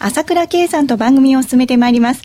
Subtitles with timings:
[0.00, 2.22] 朝倉圭さんと番組を進めてまいります。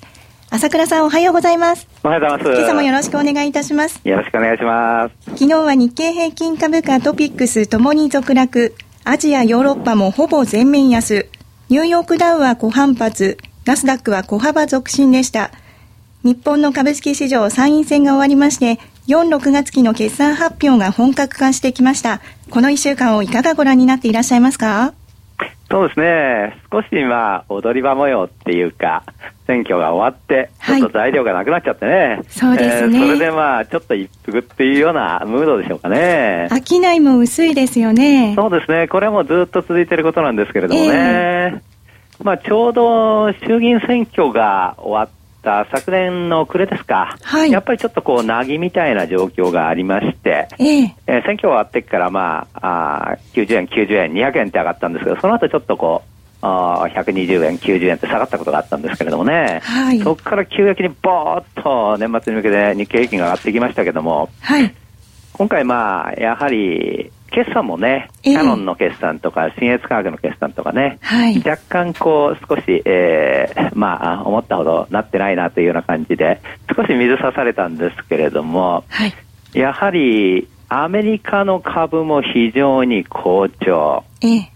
[0.50, 1.88] 朝倉さんおはようございます。
[2.04, 2.60] おはようございます。
[2.60, 4.00] 今朝もよろしくお願いいたします。
[4.04, 5.16] よろしくお願いします。
[5.32, 11.28] 昨日は日経平均株価トピックスともに続落、アジア、ヨーロッパもほぼ全面安、
[11.70, 15.50] ニューヨークダウは小反発、ナスダックは小幅続伸でした。
[16.24, 22.22] 日本の株式市場参院選が終わりまして、4、6月期の決算発表が本格化してきました。
[22.52, 24.94] この1週間をいかがご覧になっていらっしゃいますか？
[25.74, 29.02] そうですね、少しまあ踊り場模様っていうか、
[29.48, 36.48] 選挙が終わって、ちょっと材料がなくなっちゃってね、はい、そうですね、えー、それでまあ、ちょっと一服っていうようなムードでしょうかね。
[36.64, 38.36] 商いも薄いですよね。
[38.36, 56.10] そうですね、これもずっと続いていることなんですけれどもね、えー、まあ、ちょうど衆議院選挙が終わって、った昨年の暮れですか、はい、やっぱりちょっとこう、なぎみたいな状況がありまして、えー、えー、選挙終わってから、まああ、90円、90円、200円って上がったんですけど、その後ちょっとこう、
[56.46, 64.76] あ120円、90円って下がったことがあったんですけれどもね、はい、そこから急激にぼーっと年末に向けて日経平均が上がってきましたけども、はい、
[65.32, 76.42] 今回、まあ、やはり決算もね、キャノンの決算とか、新越科学の決算とかね、はい、若干こう、少し、えー、まあ、思ったほどなってないなというような感じで、
[76.76, 79.14] 少し水差されたんですけれども、はい、
[79.54, 84.04] やはり、アメリカの株も非常に好調。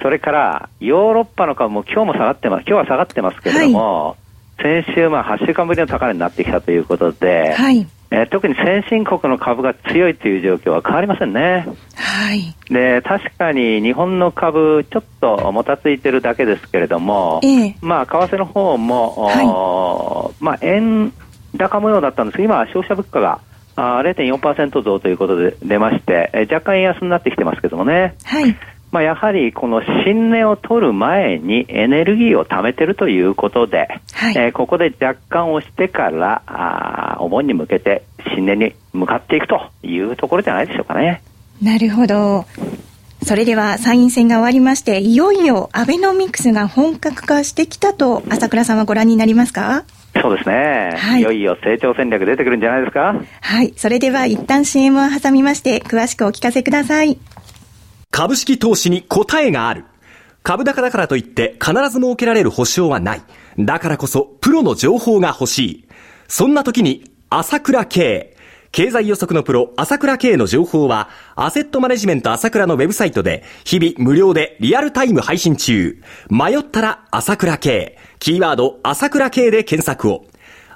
[0.02, 2.66] それから、ヨーロッパの株も今日も下がってます。
[2.68, 4.16] 今日は下がってますけれども、は
[4.60, 11.68] い、先週、まあ、8週間ぶりの高値になってきたということで、はい、えー、特に先進国の株が強いという状況は変わりませんね。
[11.96, 12.56] はい。
[12.70, 21.12] で、確かに日本の株、ちょっともたついてるだけですけれども、えー、まあ、為替の方も、はい、まあ、円
[21.58, 23.42] 高模様だったんですが、今、消費者物価が
[23.76, 28.16] あ0.4%増ということで出まして、えー、若干円安になってきてますけどもね。
[28.24, 28.56] はい。
[28.98, 38.02] まあ、やはりこの新値を取る前にエネルギーを貯めてるということで、はい、えー、ここで若干押してからあお盆に向けて
[38.34, 41.22] 新値に向かっていくというところじゃないでしょうかね。
[41.62, 42.46] なるほど。
[43.22, 49.84] それでは参院選が終わりまして、いよいよアベノミクスが本格化してきたと朝倉さんはご覧になりますか？
[50.20, 51.22] そうですね、はい。
[51.22, 53.14] いよいよ成長戦略出てくるんじゃないですか？
[53.42, 53.74] はい。
[53.78, 57.20] それでは一旦 CM を挟みまして、詳しくお聞かせください。
[58.12, 59.86] 株式投資に答えがある。
[60.44, 63.22] 株高だからといって必ず設けられる保証はない。
[63.60, 65.88] だからこそプロの情報が欲しい。
[66.28, 68.36] そんな時に朝倉慶。
[68.72, 76.02] 経済予測のプロ、朝倉慶の情報は、アセットマネジメント朝倉のウェブサイトで、日々無料でリアルタイム配信中。
[76.30, 77.98] 迷ったら朝倉慶。
[78.20, 80.26] キーワード、朝倉慶で検索を。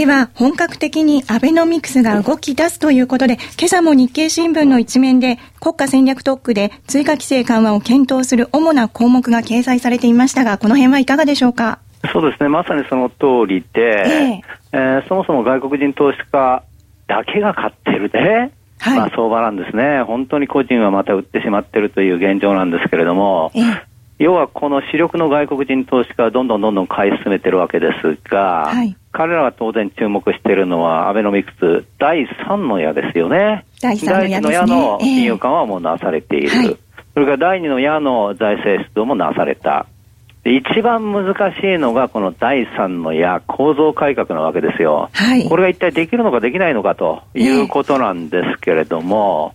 [0.00, 11.80] では、本格的にアベノミクスが動き出すということで、今朝も日経新聞の一面で、国家戦略特区で追加規制緩和を検討する主な項目が掲載されていましたが、この辺はいかがでしょうか？
[12.14, 14.40] そうですね、まさにその通りで、
[14.72, 16.62] えー、えー、そもそも外国人投資家
[17.06, 18.18] だけが買ってるで、
[18.78, 20.02] はい、まあ相場なんですね。
[20.04, 23.89] 本当に個人はまた売ってしまってるという現状なんですけれども、えー
[24.20, 33.64] 要はこの主力の外国人投資家がどんどんどんどん買い進めてるわけですが、はい、彼らが当然注目しているのは、アベノミクス第3の矢ですよね。
[33.80, 36.48] 第3の矢、ね、の金融緩和もなされている。
[36.48, 36.76] えーはい、
[37.14, 39.86] それから第2の矢の財政出動もなされた。
[40.44, 45.08] 一番難しいのがこの第3の矢、構造改革なわけですよ。
[45.14, 49.54] はい、これが一体できるのかできないのかということなんですけれども、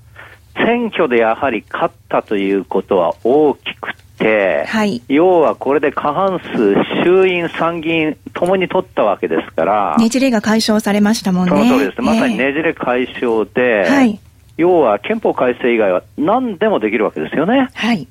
[0.56, 3.94] えー、選挙でやはり勝ったということは大きく
[4.26, 6.74] て、はい、要はこれで過半数、
[7.04, 11.52] 衆院、参議院ともに取ったわけですから、ねじれが解消されましたもんね。
[11.52, 12.02] その通りです。
[12.02, 14.20] まさにねじれ解消で、はい、
[14.58, 17.70] 要は憲法改正以外は何でもできるわけですよね。
[17.74, 18.08] はい。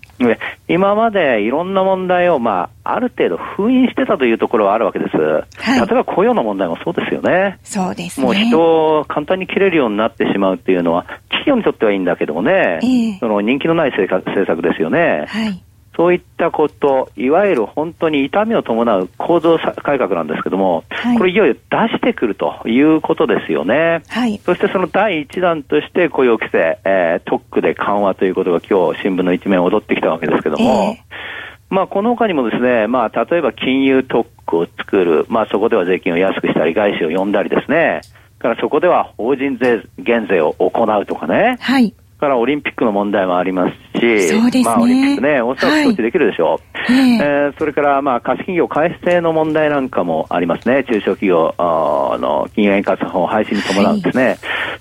[0.68, 5.16] 今までいろんな問題を、まあ、ある程度封印してたというところはあるわけです。
[5.16, 7.58] はい、例えば雇用の問題もそうですよね。
[7.64, 14.06] そうです、ね、もう人を簡単に切れるようになってしまうっていうのは、企業にとってはいいんだけどもね、えー、その人気のない政
[14.46, 15.24] 策ですよね。
[15.26, 15.63] はい。
[15.96, 24.02] そういったこと、いわゆる本当に痛みを伴う構造改革なんですけども、はい、これいよいよ出してくるということですよね。
[24.08, 38.02] はい、そしてその第一弾として雇用規制、えー、特区で緩和ということが今日新聞の一面を踊ってきたわけですけども、えーまあ、この他にもですね、まあ、例えば金融特区を作る、まあ、そこでは税金を安くしたり、外資を呼んだりですね、
[38.44, 46.92] からそこでは法人税減税を行うとかね、はい、からオリンピックの問題もありますし、そうですね、まあ、オリンピックね、おそらく措置できるでしょう。
[46.92, 50.84] はい、えー、それから、まあ、貸し企業改正の問題なんかもありますね。
[50.84, 54.24] 中小企業の金融円滑法廃止に伴うんですね。
[54.24, 54.38] はい、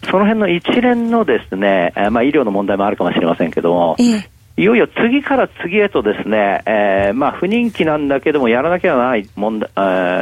[0.09, 9.79] その辺の一連のですね、えー、まあ、医療の問題もあるかもしれませんけども、えーいよいよ次から次へとですね、えー、まあ不人気なんだけどもやらなきゃならない問題、え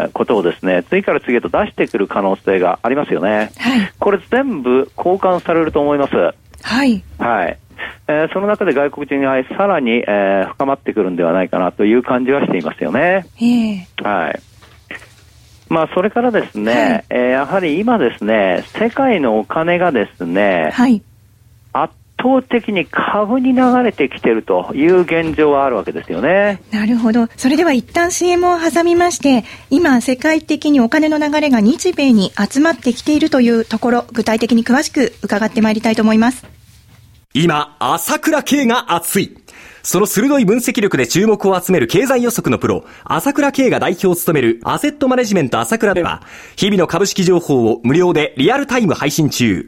[0.07, 3.51] ー、ことをですね、次から次へと出してくる可能性がありますよね。
[3.57, 6.13] はい、これ全部交換されると思います。
[6.63, 7.03] はい。
[7.17, 7.57] はい。
[8.07, 13.25] えー、その中で外国人愛さらに、えー、深まってくるんではないかなという感じはしていますよね。
[13.37, 14.39] えー、はい。
[15.69, 21.05] まあ、それからですね、はい、えー、やはり今ですね、世界のお金がですね、はい、圧
[22.21, 26.61] 倒的に株に流れてきてるという現状はあるわけですよね。
[26.71, 27.27] なるほど。
[27.35, 36.45] それでは一旦 CM を挟みまして、今世界的にお金の流れが日米に集まってきているというところ、具体的に詳しく伺ってまいりたいと思います。
[37.33, 39.37] 今、朝倉慶が熱い。
[39.83, 46.21] その鋭い分析力で注目を集める経済予測のプロ、朝倉慶が代表を務めるアセットマネジメント朝倉では、
[46.55, 49.67] 日々の株式情報を無料でリアルタイム配信中。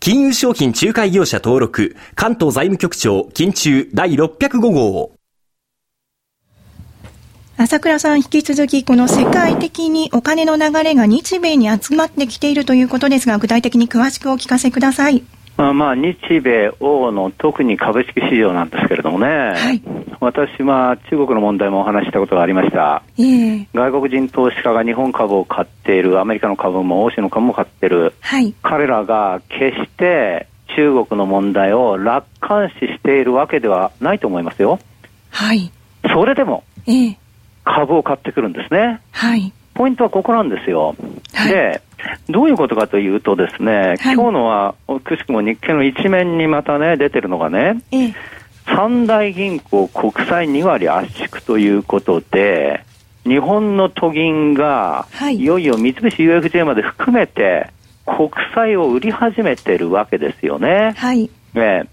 [0.00, 5.12] 金融商品仲介業者登録、関東財務局長、金中第605号。
[7.56, 15.22] 朝倉さん、引き続き、この世界的にお金の流れが日米に集まってきているということですが、具体的に詳しくお聞かせください。
[15.56, 19.82] まあ、まあ、日米欧の特に株式市場なんですけれどもね、はい、
[20.20, 34.80] 私は中国の問題もお話したことがありました、えー、外国人投資家が日本株を買っている、アメリカの株も欧州の株も買っている、はい、彼らが決して中国の問題を楽観視しているわけではないと思いますよ。
[35.30, 35.70] はい、
[36.12, 37.16] それでも、えー、
[37.64, 39.00] 株を買ってくるんですね。
[39.12, 39.52] はい。
[39.74, 40.94] ポイントはここなんですよ。
[41.34, 41.82] はい、で、
[42.28, 44.74] どういうことかというとですね、はい、今日のは、
[45.04, 48.14] くしくも日経の一面にまたね、出てるのがね、ええ、
[48.66, 52.84] 三大銀行国債2割圧縮ということで、
[53.24, 57.68] 日本の都銀が、はい、いよいよ三菱 UFJ まで含めて、
[58.06, 60.92] 国債を売り始めてるわけですよね。
[60.96, 61.30] はい。
[61.54, 61.84] ね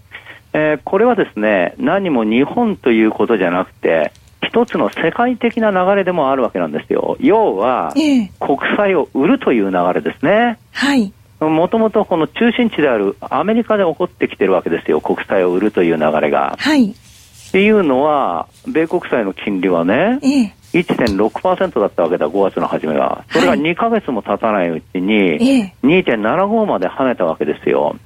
[0.54, 4.12] えー、これはですね、何も日本ということじゃなくて、
[4.52, 7.16] 一つの世界的な流れでもあるわけなんですよ。
[7.20, 10.58] 要は、え国債を売るという流れですね。
[10.72, 11.10] はい。
[11.40, 15.00] もともとこの中心地であるアメリカで起こってきてるわけですよ。
[15.00, 16.54] 国債を売るという流れが。
[16.58, 16.90] はい。
[16.90, 16.94] っ
[17.52, 23.24] ていうのは、米国債の金利はね、ええ、1.6%だったわけだ、5月の初めは。
[23.30, 27.96] それが2ヶ月も経たないうちに、2.75まで跳ねたわけですよ。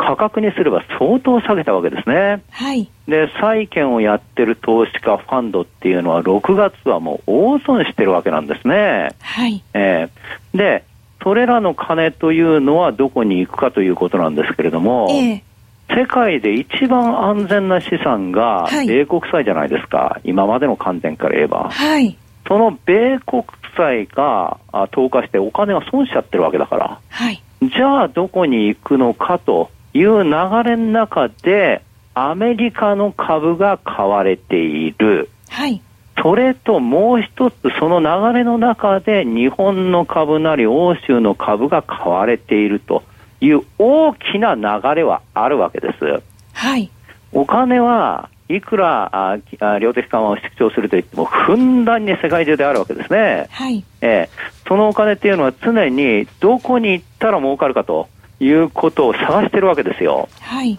[0.00, 2.42] 価格にすれば相当下げたわけですね。
[2.50, 2.88] はい。
[3.06, 9.10] で、債券をやってる投資家ファンドっていうのは6月はもう大損してるわけなんですね。
[9.20, 9.62] はい。
[9.74, 10.84] えー、で、
[11.22, 21.68] それらの金というのはどこに行くかということなんですけれども、えー、世界で一番安全な資産が米国債じゃないですか、はい、今までの観点から言えば。
[21.68, 22.16] はい。
[22.48, 23.44] その米国
[23.76, 24.56] 債が
[24.92, 27.00] 投下してお金が損しちゃってるわけだから。
[27.10, 27.42] はい。
[27.62, 30.30] じゃあどこに行くのかという流
[30.64, 31.82] れの中で、
[32.14, 35.30] アメリカの株が買われている。
[35.48, 35.80] はい。
[36.22, 43.02] それともう一つ、その流れの中で日本の株なり欧州の株が買われていると
[43.40, 46.22] いう大きな流れはあるわけです。
[46.52, 46.90] はい。
[47.32, 53.46] お金はいくらあ量的緩和を縮小するといっても、ふんだんに世界中であるわけですね。
[53.50, 53.84] はい。
[54.00, 58.08] えー、そのお金っていうのは常にどこに行ったら儲かるかと
[58.40, 60.28] いうことを探してるわけですよ。
[60.40, 60.78] はい。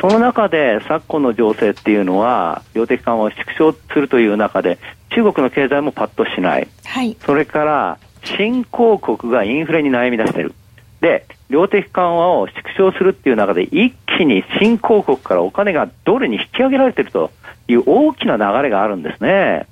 [0.00, 4.78] その中で昨今の情勢っていうのは、量的緩和を縮小するという中で、
[5.10, 6.68] 中国の経済もパッとしない。
[6.84, 7.98] はい、それから、
[8.36, 10.54] 新興国がインフレに悩み出している。
[11.00, 17.30] で、量的緩和を縮小するっていう中で、一気に新興国からお金がドルに引き上げられていると
[17.68, 19.66] いう大きな流れがあるんですね。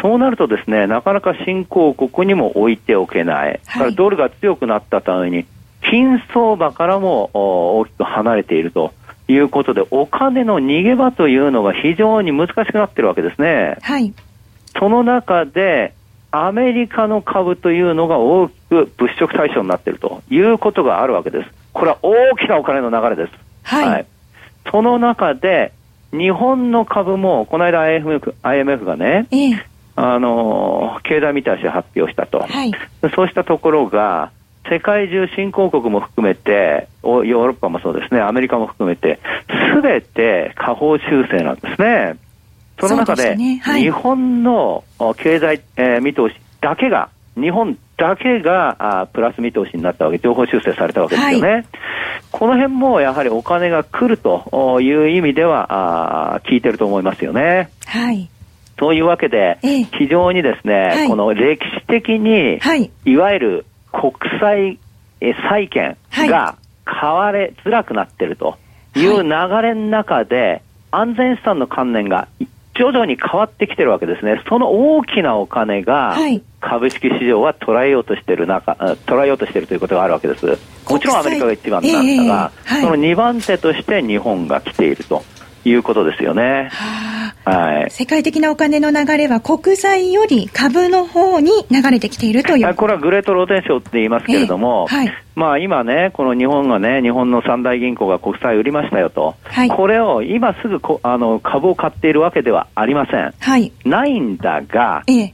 [0.00, 3.60] そうなるとですね、なかなか新興国にも置いておけない。
[3.66, 5.46] はい、ドルが強くなったために、
[5.90, 8.92] 金相場からも大きく離れていると
[9.28, 13.78] いうことで、お金の逃げ場というのが非常に難しくなっているわけですね。
[13.82, 14.12] はい。
[14.78, 15.94] その中で、
[16.30, 21.50] アメリカの株というのが大きく物色対象になっているということがあるわけです。
[21.72, 23.32] これは大きなお金の流れです。
[23.62, 23.88] はい。
[23.88, 24.06] はい、
[24.70, 25.72] その中で、
[26.12, 32.40] 日本の株も、この間 IMF, IMF がね、ええ、あの、経済見通しを発表したと。
[32.40, 32.72] はい、
[33.14, 34.30] そうしたところが、
[34.68, 39.20] 世界中新興国も含めて、ヨーロッパもそうですね、アメリカも含めて、
[39.74, 42.16] すべて下方修正なんですね。
[42.80, 44.84] その中で、ねはい、日本の
[45.16, 51.48] 経済、えー、見通しだけが、日本だけがあプラス見通しになったわけ、情報修正されたわけですよね。
[51.48, 51.64] はい、
[52.32, 57.70] この辺もやはりお金が来るという意味では、あ効いてると思いますよね。
[57.86, 58.28] はい。
[58.78, 64.78] そういうわけで、非常にですね、はい、この歴史的に、はい、いわゆる国際
[65.48, 65.96] 債券
[66.28, 68.58] が買われづらくなっていると
[68.94, 69.28] いう流
[69.62, 72.28] れの中で、安全資産の観念が
[72.74, 74.42] 徐々に変わってきてるわけですね。
[74.48, 76.16] その大きなお金が、
[76.60, 78.72] 株式市場は捉えようとしている中、
[79.06, 80.58] 捉えようとしているということがあるわけです。
[80.90, 85.22] もちろんアメリカが一番なんだが、えーはい、その2番手として日本が来ていると
[85.64, 86.68] いうことですよね。
[86.72, 87.03] は
[87.86, 103.34] い、世界的なお金の流れは国債より株の方に流れてきているというこれはグレートローテンションって言いますけれども、えーはい、まあ、今ね、この日本がね、日本の三大銀行が国債売りましたよと、はい、これを今すぐこあの株を買っているわけではありません。
[103.38, 105.32] はい、ないんだが、えー、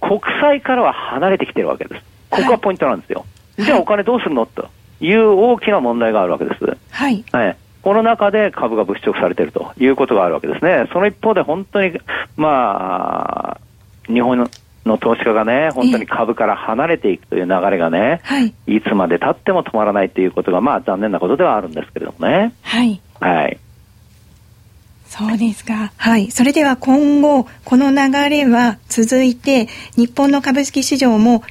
[0.00, 2.04] 国債からは離れてきてるわけです。
[2.28, 3.24] ここがポイントなんですよ。
[3.58, 4.68] じゃあお金どうするのと
[5.00, 6.76] いう大きな問題があるわけです。
[6.90, 7.24] はい。
[7.32, 7.56] はい。
[7.86, 10.88] この中で株が物色されているということがあるわけですね。
[10.92, 11.96] その一方で本当に、
[12.36, 14.50] まあ、日本
[14.84, 22.52] の投資家がね、本当に株から離れていくという流れがね、はい、いつまで経っても止まらないということが、まあ残念なことではあるんですけれどもね。
[22.62, 23.00] はい。
[23.20, 23.56] はい。
[25.06, 25.92] そうですか。
[25.96, 26.32] はい。
[26.32, 31.44] それでは今後、この流れは続いて、日本の株式市場も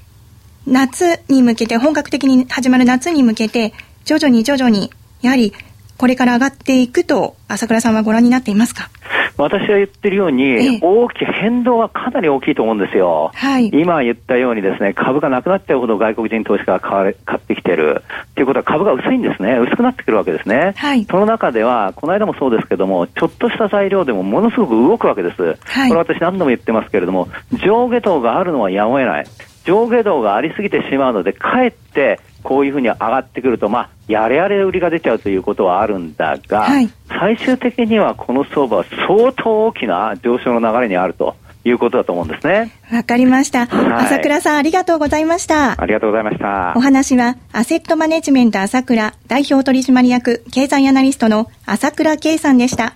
[0.68, 3.72] 夏に向けて、本格的に始まる夏に向けて、
[4.04, 5.54] 徐々に徐々に、やはり
[5.97, 8.89] これから上がっていくと、朝倉さんはご覧になっていますか？
[9.37, 13.31] 私が言ってるように、大きい変動はかなり大きいと思うんですよ。
[13.33, 18.03] はい、今言ったようにですね、株がなくなっちゃうほど外国人投資家が買買ってきてる。
[18.31, 19.57] っていうことは株が薄いんですね。
[19.57, 20.73] 薄くなってくるわけですね。
[20.77, 25.57] はい、その中では、この間もそうですけども、ちょっとした材料でもものすごく動くわけです。
[25.65, 27.27] はい、これ私何度も言ってますけれども、
[27.65, 29.25] 上下動があるのはやむを得ない。
[29.65, 41.35] 上下動がありすぎてしまうので、かえってこういうふうに上がってくると、まあ、やれやれ売りが出ちゃうということはあるんだが、はい、最終的にはこの相場は相当大きな上昇の流れにあると。
[41.67, 42.71] いうことだと思うんですね。
[42.93, 44.05] わかりました、はい。
[44.05, 45.81] 朝倉さんありがとうございました。
[45.81, 46.73] ありがとうございました。
[46.75, 52.93] お話は、アセットマネジメント朝倉代表取締役経済アナリストの朝倉圭さんでした。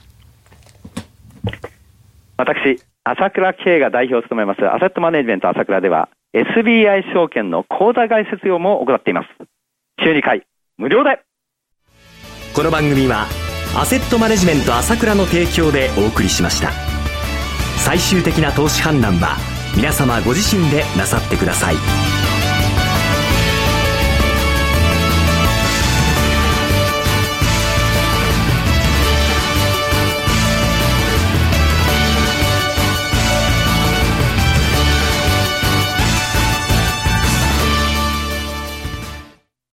[2.38, 9.28] 私、朝倉圭が代表を務めますアセットマネジメント朝倉では、SBI 証券の口座開設用も行っています。
[10.04, 10.46] 週2回、
[10.78, 11.22] 無料で
[12.56, 13.26] この番組は、
[13.76, 16.70] アセットマネジメント朝倉の提供でお送りしました。
[17.84, 19.38] 最終的な投資判断は、
[19.76, 22.19] 皆様ご自身でなさってください。